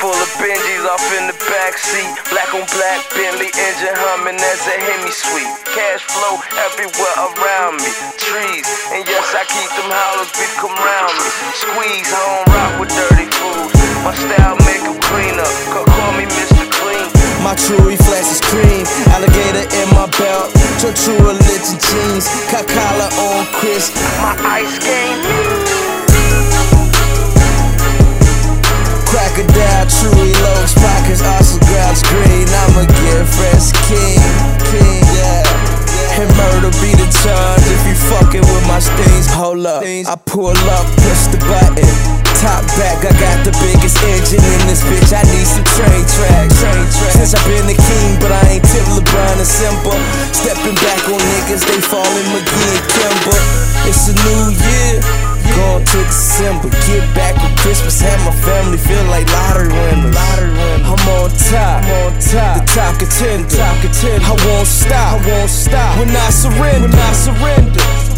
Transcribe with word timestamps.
full 0.00 0.16
of 0.16 0.32
Benjis 0.40 0.84
off 0.88 1.04
in 1.20 1.28
the 1.28 1.36
backseat. 1.44 2.08
Black 2.32 2.48
on 2.56 2.64
black, 2.72 3.04
Bentley 3.12 3.52
engine 3.52 3.96
humming 4.08 4.40
as 4.40 4.64
a 4.64 4.76
Hemi 4.80 5.12
sweet. 5.12 5.52
Cash 5.76 6.08
flow 6.08 6.40
everywhere 6.56 7.16
around 7.28 7.76
me. 7.84 7.92
Trees, 8.16 8.64
and 8.96 9.04
yes, 9.04 9.28
I 9.36 9.44
keep 9.44 9.70
them 9.76 9.92
hollows 9.92 10.32
big 10.40 10.50
come 10.56 10.72
round 10.72 11.14
me. 11.20 11.28
Squeeze, 11.52 12.08
I 12.16 12.20
don't 12.24 12.48
rock 12.48 12.72
with 12.80 12.90
dirty 12.96 13.09
fucking 38.20 38.44
with 38.44 38.66
my 38.68 38.78
stings. 38.78 39.26
Hold 39.32 39.64
up, 39.66 39.82
I 39.82 40.16
pull 40.28 40.52
up, 40.52 40.86
push 41.00 41.32
the 41.32 41.40
button. 41.48 41.88
Top 42.40 42.64
back, 42.80 43.04
I 43.04 43.12
got 43.20 43.44
the 43.44 43.52
biggest 43.60 44.00
engine 44.00 44.40
in 44.40 44.60
this 44.64 44.80
bitch. 44.88 45.12
I 45.12 45.20
need 45.28 45.44
some 45.44 45.64
train 45.76 46.04
tracks. 46.08 46.56
Train 46.56 46.88
tracks. 46.88 47.12
Since 47.16 47.34
I've 47.36 47.44
been 47.44 47.68
the 47.68 47.76
king, 47.76 48.16
but 48.16 48.32
I 48.32 48.56
ain't 48.56 48.64
Tim 48.64 48.84
LeBron 48.96 49.36
and 49.36 49.44
Simba. 49.44 49.92
Stepping 50.32 50.76
back 50.80 51.04
on 51.08 51.20
niggas, 51.20 51.64
they 51.68 51.80
falling 51.84 52.28
McGee 52.32 52.72
and 52.76 52.86
Kimber. 52.96 53.40
It's 53.84 54.08
a 54.08 54.14
new 54.24 54.56
year. 54.56 55.04
Going 55.50 55.84
to 55.84 55.98
December, 56.06 56.70
get 56.86 57.02
back 57.12 57.34
with 57.42 57.52
Christmas, 57.58 58.00
have 58.00 58.22
my 58.24 58.30
family 58.46 58.78
feel 58.78 59.02
like 59.10 59.26
lottery 59.26 59.68
winners. 59.68 60.14
Lottery 60.14 60.52
winners. 60.54 60.86
I'm 60.86 61.08
on 61.18 61.28
top, 61.50 61.82
I'm 61.82 61.90
on 62.06 62.12
top, 62.22 62.54
the 62.56 62.72
top 62.72 62.92
contender. 63.02 63.50
Top 63.50 63.76
contender. 63.82 64.24
I 64.24 64.34
won't 64.46 64.68
stop, 64.68 65.20
I 65.20 65.28
won't 65.28 65.50
stop 65.50 65.98
when 65.98 66.08
I 66.08 66.30
surrender. 66.30 66.88
When 66.88 66.94
I 66.94 67.12
surrender. 67.12 68.09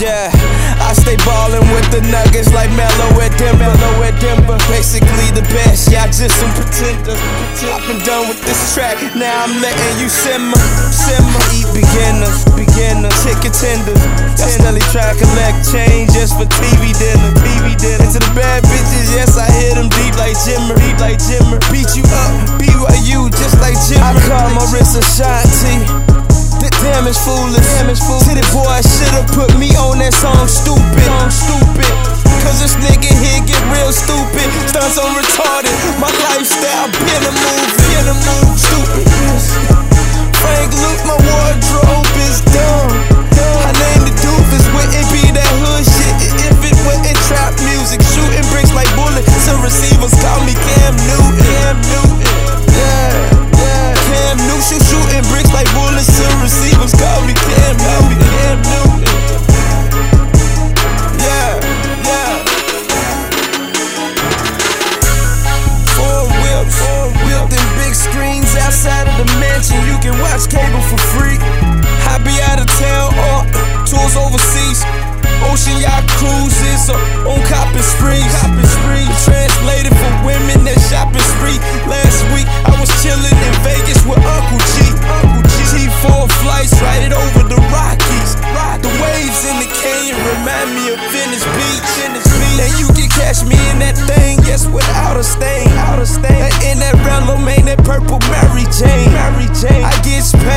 Yeah, 0.00 0.32
I 0.80 0.96
stay 0.96 1.20
ballin' 1.28 1.60
with 1.76 1.84
the 1.92 2.00
Nuggets 2.08 2.48
like 2.56 2.72
Melo 2.72 3.20
at 3.20 3.36
Denver. 3.36 3.68
Melo 3.68 4.00
at 4.00 4.16
Denver. 4.16 4.56
Basically 4.72 5.28
the 5.36 5.44
best, 5.52 5.92
y'all 5.92 6.08
just 6.08 6.40
some 6.40 6.48
pretenders. 6.56 7.20
I've 7.68 7.84
been 7.84 8.00
done 8.08 8.24
with 8.24 8.40
this 8.40 8.56
track, 8.72 8.96
now 9.12 9.44
I'm 9.44 9.60
letting 9.60 9.94
you 10.00 10.08
simmer, 10.08 10.56
simmer. 10.88 11.44
Eat 11.52 11.68
beginners, 11.76 12.48
beginners, 12.56 13.12
chicken 13.20 13.52
tenders. 13.52 14.00
I 14.40 14.48
steadily 14.48 14.80
try 14.88 15.04
to 15.12 15.20
collect 15.20 15.68
change 15.68 16.16
just 16.16 16.32
for 16.32 16.48
TV 16.48 16.96
dinner, 16.96 17.36
TV 17.44 17.76
dinner. 17.76 18.08
To 18.08 18.24
the 18.24 18.32
bad 18.32 18.64
bitches, 18.72 19.12
yes 19.12 19.36
I 19.36 19.52
hit 19.52 19.76
them 19.76 19.92
deep 20.00 20.16
like 20.16 20.32
Jimmer, 20.48 20.80
deep 20.80 20.96
like 20.96 21.20
Jimmer. 21.20 21.60
Beat 21.68 21.92
you 21.92 22.08
up, 22.08 22.56
BYU 22.56 23.28
just 23.36 23.60
like 23.60 23.76
Jimmer. 23.84 24.16
I 24.16 24.24
call 24.24 24.48
my 24.56 24.64
wrist 24.72 24.96
Ashanti. 24.96 26.40
Damn, 26.80 27.04
it's 27.06 27.20
foolish. 27.20 27.60
Damn, 27.60 27.92
it's 27.92 28.00
foolish. 28.00 28.24
Titty 28.24 28.40
boy 28.56 28.80
don't 29.20 29.36
put 29.36 29.58
me 29.58 29.68
on 29.76 29.98
that 30.00 30.16
song 30.16 30.48
stupid. 30.48 31.04
Song 31.04 31.28
stupid. 31.28 31.92
Cause 32.40 32.56
this 32.56 32.72
nigga 32.80 33.12
here 33.20 33.44
get 33.44 33.60
real 33.68 33.92
stupid. 33.92 34.48
Stunts 34.72 34.96
on 34.96 35.12
retarded. 35.12 35.76
My 36.00 36.08
lifestyle. 36.32 37.09
ocean 75.50 75.74
yacht 75.82 76.06
cruises 76.14 76.90
on 77.26 77.38
copping 77.50 77.82
sprees. 77.82 78.30
Coppin 78.38 78.66
spree. 78.78 79.08
Translated 79.26 79.94
for 79.98 80.12
women 80.22 80.62
that 80.62 80.78
shopping 80.86 81.26
spree. 81.34 81.58
Last 81.90 82.22
week 82.30 82.46
I 82.70 82.74
was 82.78 82.90
chilling 83.02 83.34
in 83.34 83.54
Vegas 83.66 83.98
with 84.06 84.22
Uncle 84.22 84.62
G. 84.78 84.94
Uncle 85.26 85.42
G. 85.74 85.90
Four 86.06 86.30
flights 86.40 86.74
right 86.80 87.02
it 87.02 87.12
over 87.12 87.42
the 87.44 87.58
Rockies. 87.74 88.38
The 88.80 88.90
waves 89.02 89.44
in 89.44 89.56
the 89.60 89.68
canyon 89.82 90.16
remind 90.16 90.70
me 90.72 90.94
of 90.94 91.00
Venice 91.10 91.44
Beach. 91.44 91.92
And 92.62 92.72
you 92.78 92.88
can 92.94 93.08
catch 93.10 93.42
me 93.44 93.58
in 93.72 93.78
that 93.80 93.96
thing, 94.08 94.38
yes, 94.44 94.66
without 94.66 95.16
a 95.16 95.24
stain. 95.24 95.68
Out 95.88 95.98
of 95.98 96.08
stain. 96.08 96.48
In 96.64 96.78
that 96.80 96.94
realm, 97.04 97.44
man, 97.44 97.66
that 97.66 97.82
purple 97.84 98.20
Mary 98.32 98.64
Jane. 98.72 99.12
Mary 99.12 99.48
Jane. 99.56 99.84
I 99.84 99.92
get 100.04 100.22
spent. 100.22 100.49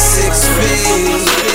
six 0.00 0.48
feet. 0.48 1.49